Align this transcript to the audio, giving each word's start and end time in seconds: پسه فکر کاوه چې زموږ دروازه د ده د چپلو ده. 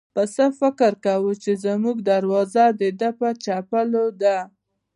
پسه 0.15 0.45
فکر 0.59 0.91
کاوه 1.05 1.33
چې 1.43 1.51
زموږ 1.65 1.97
دروازه 2.11 2.63
د 2.79 2.81
ده 2.99 3.09
د 3.19 3.23
چپلو 3.43 4.05
ده. 4.21 4.37